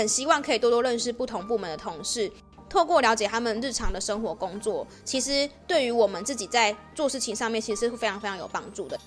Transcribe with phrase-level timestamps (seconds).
[0.00, 2.32] 很希望可以多多认识不同部门的同事，
[2.70, 8.98] 透过了解他们日常的生活工作，其实对于我们自己在做事情上面，其实是非常非常有帮助的。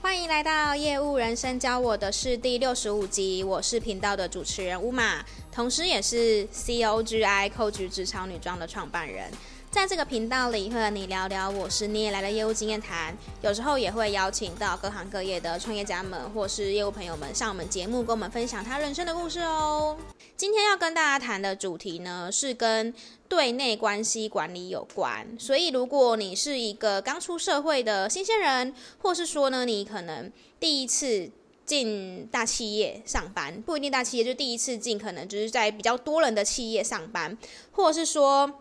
[0.00, 5.20] 欢迎来到业务人生教我的是第六十五集，我是频道的主持人乌玛，
[5.50, 9.28] 同时也是 COGI co 职场女装的创办人。
[9.72, 19.96] 在这个频道里，会和你聊聊我十年来的业务经验谈，有时候也会邀请到各行各业的创业家们或是业务朋友们上我们节目，跟我们分享他人生的故事哦。
[20.36, 22.92] 今天要跟大家谈的主题呢，是跟
[23.30, 25.26] 对内关系管理有关。
[25.38, 31.30] 所以，如果你是一个刚出社会的新鲜人，或是说呢，你可能第一次
[31.64, 37.38] 进大企业上班，不一定大企业，就第一次进，可能就是在比较多人的企业上班，
[37.70, 38.58] 或者是说。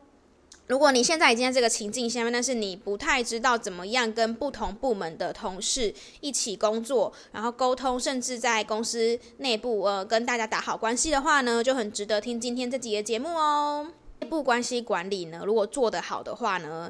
[0.71, 13.85] 如果你现在已经在这个情境下面，但是你不太知道怎么样跟不同部门的同事一起工作，然后沟通，甚至在公司内部呃跟大家打好关系的话呢，就很值得听今天这集的节目哦。
[14.21, 16.89] 内部关系管理呢，如果做得好的话呢，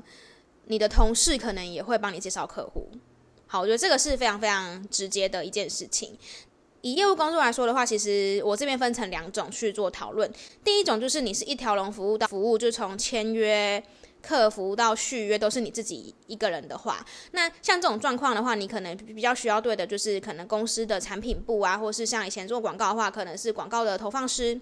[0.66, 2.88] 你的同事可能也会帮你介绍客户。
[3.48, 6.16] 好，我觉得这个是非常非常直接的一件事情。
[6.82, 10.32] 以业务工作来说的话，其实我这边分成两种去做讨论。
[10.64, 13.84] 第一种就是你是一条龙服务到服务，就从签约、
[14.22, 24.60] 客服到续约都是你自己一个人的话，那像这种状况的话，你可能比较需要对的就是可能公司的产品部啊，或是像以前做广告的话，可能是广告的投放师。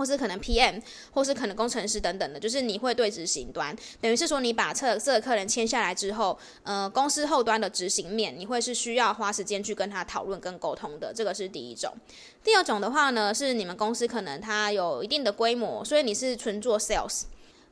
[0.00, 11.92] 或是可能 PM，或是可能工程师等等的，就是你会对执行端，等于是说你把这这个客人签下来之后，呃，公司后端的执行面，你会是需要花时间去跟他讨论跟沟通的，这个是第一种。
[12.42, 17.24] 第二种的话呢，是你们公司可能它有一定的规模，所以你是纯做 sales，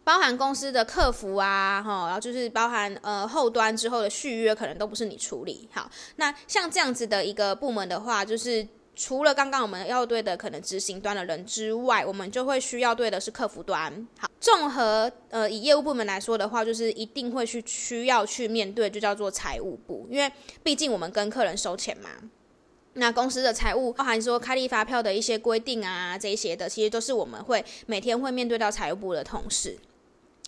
[0.04, 5.66] 包含公司的客服啊，哈，然后就是包含呃后端之后的续约，可能都不是你处理。
[5.72, 8.68] 好，那像这样子的一个部门的话，就是。
[8.98, 14.08] 除了刚刚我们要对的可能执行端的人之外，我们就会需要对的是客服端。
[14.18, 20.28] 好，综合呃以业务部门来说的话，就是一定会去需要去面对，就叫做财务部，因为
[20.64, 22.10] 毕竟我们跟客人收钱嘛。
[22.94, 29.78] 那公司的财务包含说开立发票的一些规定啊，这些的，其实都是我们会每天会面对到财务部的同事。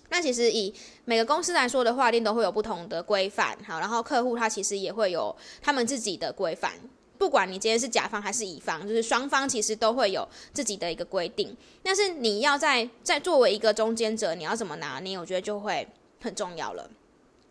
[0.08, 0.74] 那其实以
[1.04, 3.56] 每个公司来说的话，一定都会有不同的规范。
[3.64, 6.72] 好，然后客户他其实也会有他们自己的规范。
[7.20, 11.54] 不管你今天是甲方还是乙方，就是双方其实都会有自己的一个规定。
[11.82, 15.86] 但是你要在在作为一个中间者，你要怎么拿捏，我觉得就会
[16.22, 16.88] 很重要了。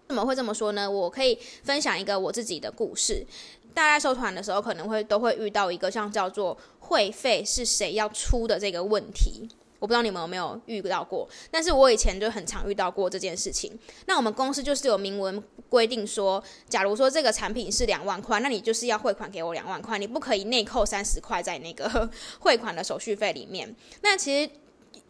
[0.08, 0.90] 怎么会这么说呢？
[0.90, 3.24] 我可以分享一个我自己的故事。
[3.72, 9.48] 大家收团的时候，可能会都会遇到一个像叫做会费是谁要出的这个问题。
[9.80, 13.72] 我不知道你们有没有遇到过，但是我以前就很常遇到过这件事情。
[14.08, 22.10] 那我们公司就是有明文规定说，假如说这个产品是两万块，那你就是要汇款给我两万块，你不可以内扣三十块在那个
[22.42, 23.74] 汇款的手续费里面。
[24.02, 24.52] 那其实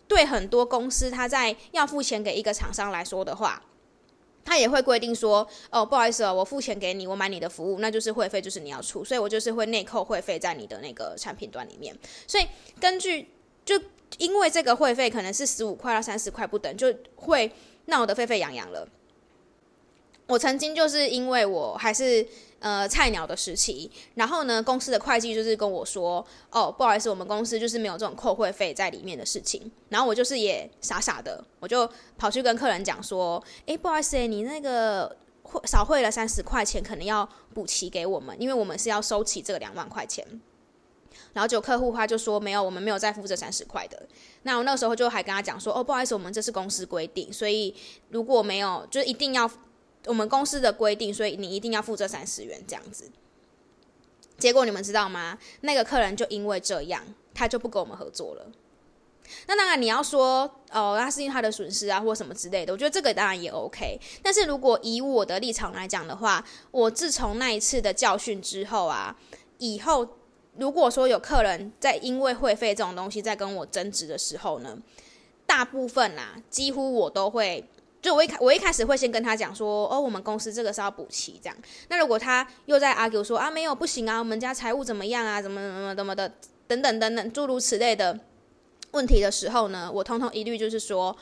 [0.08, 3.64] 对很多公司，他在要付钱给一个厂商来说的话，
[4.46, 11.98] 他也会规定说，哦，不好意思哦，我付钱给你，我买你的服务，那就是会费就是你要出，所以我就是会内扣会费在你的那个产品端里面。
[12.28, 12.46] 所以
[12.80, 13.30] 根据
[13.66, 13.82] 就。
[14.18, 17.52] 因为这个会费可能是十五块到三十块不等，就会
[17.86, 18.88] 闹得沸沸扬扬了。
[20.28, 22.24] 我曾经就是因为我还是
[22.60, 29.72] 呃菜鸟的时期，然后呢，公司的会计就是跟我说，哦，不好意思，我们公司就是没有这种扣会费在里面的事情。
[29.90, 40.24] 然后我就是也傻傻的，我就跑去跟客人讲说，诶，不好意思，你那个会少汇了三十块钱，可能要补齐给我们，因为我们是要收齐这个两万块钱。
[41.34, 44.02] 然后就客户他就说没有，我们没有再付这三十块的。
[44.44, 47.76] 那我那个时候就还跟他讲说，哦，不好意思，我们这是公司规定，所以
[48.10, 49.50] 如果没有，就一定要
[50.06, 53.12] 我们公司的规定，所以你一定要付这三十元这样子。
[54.38, 55.38] 结果你们知道吗？
[55.62, 57.04] 那个客人就因为这样，
[57.34, 58.48] 他就不跟我们合作了。
[59.46, 64.00] 那当然你要说哦，那是因为他的损失啊，或什么之类的，我觉得这个当然也 OK。
[64.24, 69.16] 但是如果以我的立场来讲的话，我自从那一次的教训之后啊，
[69.60, 70.08] 以后。
[70.60, 74.78] 如果说有客人在因为会费这种东西在跟我争执的时候呢，
[75.46, 77.64] 大部分啊，几乎我都会，
[78.02, 81.58] 就我一开我一开始会先跟他讲说，哦，我们公司这个是要补齐这样。
[81.88, 86.32] 那如果他又在 argue 说啊，没有不行啊，我们家财务怎么样啊，怎么怎么怎么的，
[86.68, 88.20] 等等等等诸如此类的
[88.92, 91.16] 问题的时候呢，我通通一律就是说，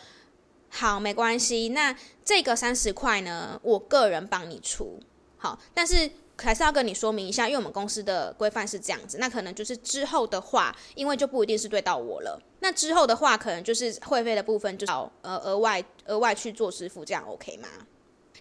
[0.70, 1.96] 好，没关系，那
[2.26, 5.00] 这个三十块呢，我个人帮你出，
[5.38, 6.10] 好，但是。
[6.40, 12.42] 还是要跟你说明一下，因为我们公司的规范是这样子，那可能就是之后的话，因为就不一定是对到我了。
[12.60, 17.68] 那之后的话，可能就是会费的部分就要呃额外额外去做支付，这样 OK 吗？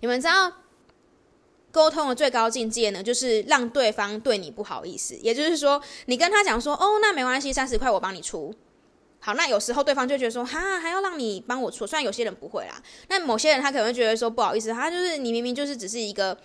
[0.00, 0.52] 你们知道
[1.70, 5.14] 沟通的最高境界呢，就是让对方对你不好意思。
[5.16, 8.54] 也就是说，你跟他讲说，哦，那没关系，三十块我帮你出。
[9.19, 11.87] 好，那有时候对方就觉得说，哈，还要让你帮我出。
[11.87, 16.37] 虽然有些人不会啦，那某些人他可能会觉得说不好意思，他就是你明明就是只是一个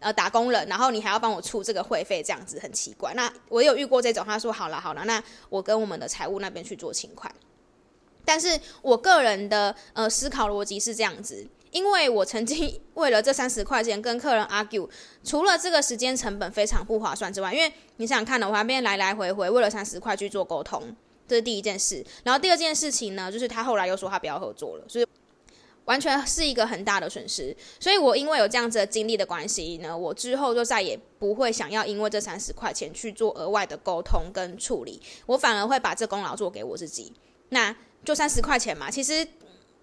[0.00, 3.12] 呃打工人，然后你还要帮我出这个会费，这样子很奇怪。
[3.14, 7.32] 那我有遇过这种，他说好了好了，那我跟我们的财务那边去做请款。
[8.24, 11.46] 但是我个人的呃思考逻辑是这样子。
[11.72, 14.88] 因为我曾经 为了这三十块钱跟客人 argue，
[15.22, 20.96] 除了这个时间成本非常不划算之外，因为你想看呢，我那边来来回回为了三十块去做沟通，
[21.28, 22.02] 这是第一件事。
[22.22, 25.06] 然后第二件事情呢，就是他后来又说他不要合作了，所以
[25.86, 27.56] 完全是一个很大的损失。
[27.80, 37.12] 所以我因为有这样子的经历的关系呢，我之后就再也不会想要因为这三十块钱去做额外的沟通跟处理，我反而会把这功劳做给我自己。
[37.48, 37.74] 那
[38.04, 39.26] 就三十块钱嘛，其实。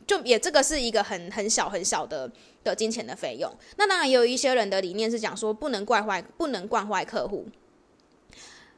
[0.06, 2.30] 就也这个是一个很很小很小的
[2.62, 3.50] 的金钱的费用。
[3.78, 7.48] 那当然也有一些人的理念是讲说不能怪坏不能惯坏客户。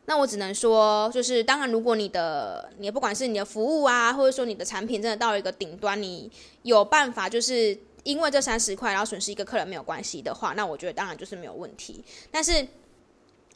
[0.05, 6.31] 那我只能说，就是当然如果你的你不管是你的服务啊，或者说你的产品真的到了一个顶端，你
[6.63, 12.03] 有办法就是因为这三十块然后损失一个客人没有关系的话，那我觉得当然就是没有问题。
[12.31, 12.67] 但是。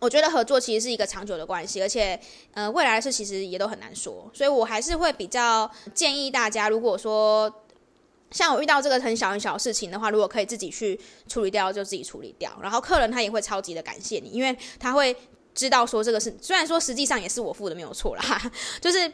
[0.02, 2.18] 我觉得合作其实是一个长久的关系，而且，
[2.54, 7.54] 呃，未来的事其实也都很难说，所以我还是会比较建议大家，如果说
[8.32, 10.98] 像我遇到这个很小很小的事情的话，如果可以自己去
[11.28, 12.58] 处理掉，就自己处理掉。
[12.62, 15.14] 然后客人他也会超级的感谢你，因为他会
[15.60, 19.12] 知道说这个是虽然说实际上也是我付的没有错啦， 就是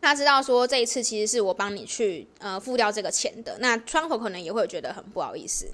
[0.00, 5.66] 他知道说这一次其实是我帮你去呃付掉这个钱的，那窗口可能也会觉得很不好意思。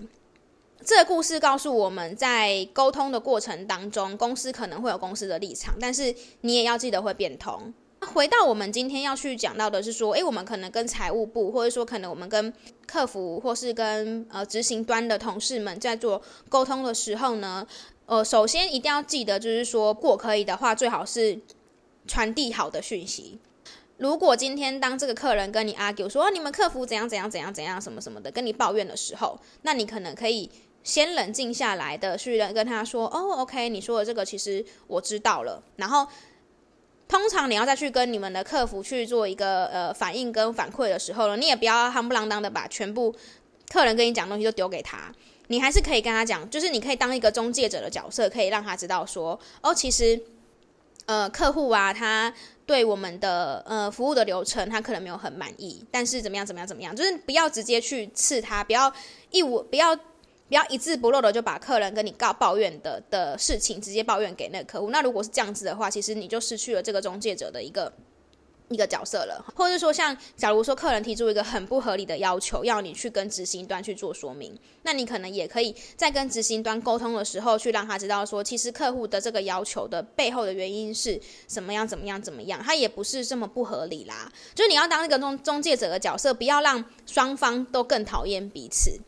[0.85, 7.73] 这个故事告诉我们在沟通的过程当中，公司可能会有公司的立场，但是你也要记得会变通。
[8.01, 12.53] 回到我们今天要去讲到的是说，诶，我们可能跟财务部，或者说可能我们跟
[12.87, 17.67] 客服，或是跟呃执行端的同事们在做沟通的时候呢，
[18.07, 21.39] 呃，首先一定要记得，就是说，如果可以的话，最好是
[22.07, 23.39] 传递好的讯息。
[23.99, 30.51] 如果今天当这个客人跟你 argue 说你们客服怎样怎样怎样怎样什么什么的，跟你抱怨的时候，那你可能可以。
[30.85, 36.07] 先冷静下来的去跟他说：“哦，OK，你说的这个其实我知道了。”然后，
[37.09, 43.15] 通常你要再去跟你们的客服去做一个呃反应跟反馈的时候呢，你也不要夯不啷当的把全部
[43.71, 45.11] 客人跟你讲东西都丢给他，
[45.47, 50.21] 你还是可以跟他讲，就是你可以当一个中介者的角色，可以让他知道说：“哦，其实
[51.07, 52.33] 呃客户啊，他
[52.67, 58.93] 对我们的呃服务的流程他可能没有很满意，但是怎么样怎么样怎么样，就是不要直接去刺他，不要
[59.31, 59.99] 一无不要。”
[60.49, 64.91] 不要一字不漏的就把客人跟你告抱怨的的事情直接抱怨给那个客户。
[64.91, 67.93] 那如果是这样子的话，其实你就失去了这个中介者的一个
[68.69, 69.45] 一个角色了。
[69.55, 84.33] 或者说，像假如说客人提出一个很不合理的要求，要你去跟执行端去做说明，那你可能也可以在跟执行端沟通的时候，去让他知道说，其实客户的这个要求的背后的原因是什么样，怎么样，怎么样，他也不是这么不合理啦。
[84.55, 88.99] 就是你要当一个中中介者的角色，不要让双方都更讨厌彼此。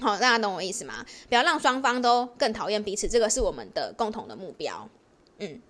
[0.00, 1.04] 好，大家懂我意思吗？
[1.28, 4.88] 不要让双方都更讨厌彼此，这个是我们的共同的目标。
[5.38, 5.60] 嗯，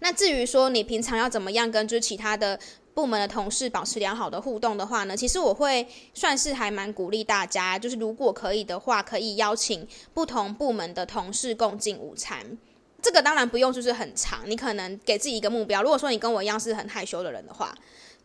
[0.00, 2.58] 那至于说你平常要怎么样跟就是其他的
[2.94, 5.16] 部门的同事保持良好的互动的话呢？
[5.16, 12.58] 其实我会算是还蛮鼓励大家，就是如果可以的话，可以邀请不同部门的同事共进午餐。
[13.00, 15.82] 这个当然不用就是很长，你可能给自己一个目标。
[15.82, 17.74] 如果说你跟我一样是很害羞的人的话。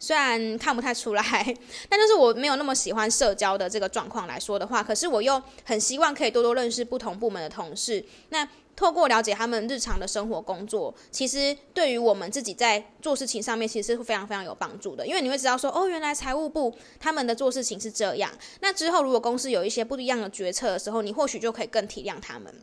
[0.03, 1.23] 虽然看不太出来，
[1.87, 8.03] 但就是我没有那么喜欢社交的这个状况来说的话，可是我又很希望可以多多认识不同部门的同事。
[8.27, 8.45] 那
[8.75, 15.07] 透过了解他们日常的生活工作，其实对于我们自己在做事情上面，其实是非常非常有帮助的。
[15.07, 18.29] 因为你会知道说，哦，原来财务部他们的做事情是这样。
[18.59, 22.53] 那之后如果公司有一些不一样的决策的时候，你或许就可以更体谅他们。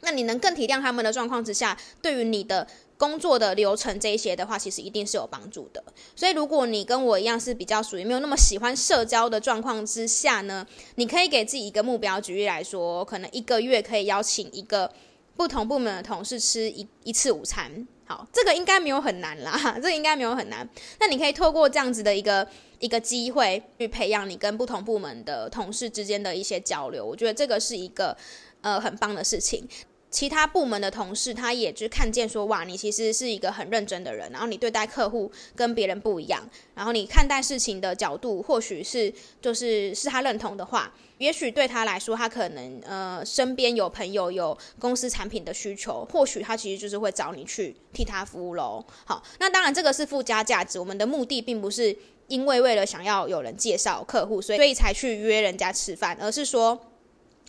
[0.00, 2.66] 那你能更体谅他们的状况之下，对于你的。
[2.98, 5.82] 工作的流程这一些的话，其实一定是有帮助的。
[6.14, 12.20] 所以，如果你跟我一样是比较属于没有那么喜欢社交的状况之下呢，你可以给自己一个目标。
[12.20, 14.90] 举例来说，可能一个月可以邀请一个
[15.36, 17.86] 不同部门的同事吃一一次午餐。
[18.06, 20.66] 好，这个应该没有很难啦， 这个应该没有很难。
[21.00, 22.46] 那你可以透过这样子的一个
[22.78, 27.04] 一个机会去培养你跟不同部门的同事之间的一些交流。
[27.04, 28.16] 我觉得这个是一个
[28.60, 29.68] 呃很棒的事情。
[30.08, 48.82] 其他部门的同事，他也就看见说，哇，你其实是一个很认真的人，然后你对待客户跟别人不一样，然后你看待事情的角度，或许是就是是他认同的话，也许对他来说，他可能呃身边有朋友有公司产品的需求，或许他其实就是会找你去替他服务喽。
[49.04, 51.94] 好，那当然这个是附加价值，我们的目的并不是
[52.28, 56.80] 因为为了想要有人介绍客户，所以所以才去约人家吃饭，而是说。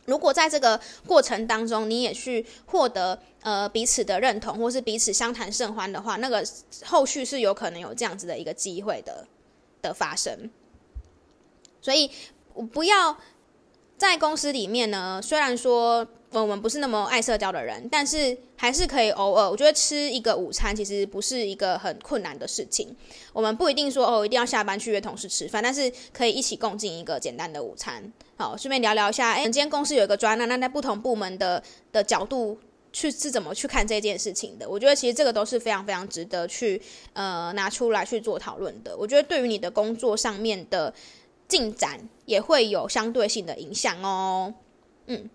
[0.08, 6.44] 如果在这个过程当中，你也去获得呃彼此的认同，或是彼此相谈甚欢的话，那个
[6.86, 9.28] 后续是有可能有这样子的一个机会的
[9.82, 10.50] 的发生。
[11.82, 12.10] 所以，
[12.54, 13.18] 我不要
[13.98, 16.08] 在公司里面呢，虽然说
[16.42, 22.96] 我们不是那么爱社交的人，但是还是可以偶尔，我觉得吃一个午餐其实不是一个很困难的事情。
[23.34, 28.12] 我们不一定说哦，一定要下班去约同事吃饭，但是可以一起共进一个简单的午餐。
[28.36, 32.58] 好，顺便聊聊一下，哎，今天公司有一个专案，那在不同部门的的角度
[32.92, 34.68] 去是怎么去看这件事情的？
[34.68, 36.82] 我觉得其实这个都是非常非常值得去
[37.14, 38.96] 呃拿出来去做讨论的。
[38.98, 40.94] 我觉得对于你的工作上面的
[41.48, 44.54] 进展也会有相对性的影响哦。
[45.08, 45.30] 嗯，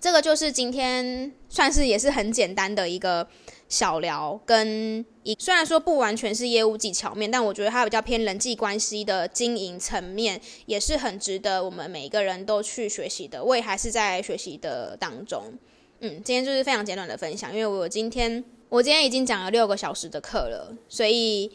[0.00, 3.26] 这个就是今天算是也是很简单的一个。
[3.68, 13.42] 小聊跟一，虽然说不完全是业务技巧面，但我觉得它比较偏人际关系的经营层面，也是很值得我们每一个人都去学习的。
[13.42, 15.52] 我也还是在学习的当中。
[15.98, 21.50] 嗯，今天就是非常简短的分享，因为我今天我今天已经讲了六个小时的课了，所以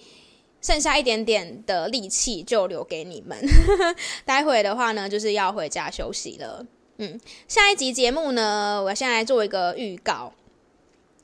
[0.61, 3.39] 剩下一点点的力气就留给你们。
[4.25, 6.65] 待会的话呢，就是要回家休息了。
[7.01, 10.31] 嗯，下一集节目呢，我先来做一个预告。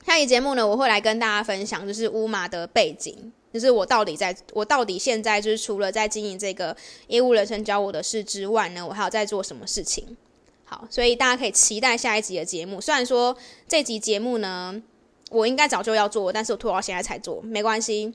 [0.04, 10.16] 下一集节目呢，我会来跟大家分享，就是乌马的背景，就是我到底在，我到底现在就是除了在经营这个业务人生教我的事之外呢，我还有在做什么事情？
[10.64, 12.80] 好，所以大家可以期待下一集的节目。
[12.80, 13.36] 虽然说
[13.68, 14.82] 这集节目呢，
[15.30, 18.12] 我应该早就要做，但是我拖到现在才做，没关系。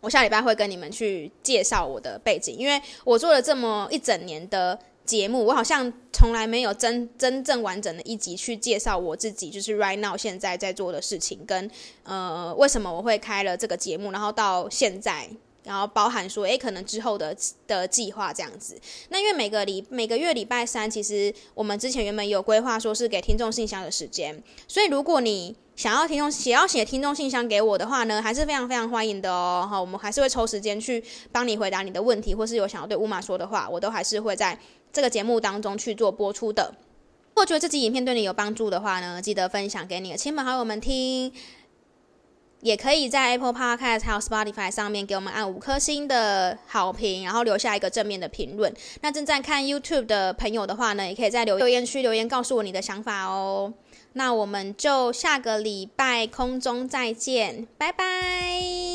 [0.00, 4.76] 我下礼拜会跟你们去介绍我的背景，因为我做了这么一整年的。
[5.06, 11.70] 节目我好像从来没有真真正完整的一集去介绍我自己，就是 right now 现在在做的事情，跟
[12.02, 15.30] 呃为什么我会开了这个节目，然后到现在，
[15.66, 18.80] 然后包含说，诶，可能之后的的计划这样子。
[19.08, 29.66] 那因为每个礼每个月礼拜三，其实我们之前原本有规划说是给听众信箱的时间，所以如果你想要听众写要写听众信箱给我的话呢，还是非常非常欢迎的哦。
[29.68, 34.58] 好，我们还是会抽时间去帮你回答你的问题，或是有想要对乌玛说的话，我都还是会在。
[34.92, 36.72] 这个节目当中去做播出的。
[37.28, 41.30] 如果觉得这集影片对你有帮助的话呢，记得分享给你的亲朋好友们听。
[42.66, 48.74] 也可以在 Apple Podcast 还有 Spotify 上面给我们按五颗星的好评，然后留下一个正面的评论。
[49.02, 53.72] 那正在看 YouTube 的朋友的话呢，也可以在留言区留言告诉我你的想法哦。
[54.14, 58.85] 那我们就下个礼拜空中再见，拜拜。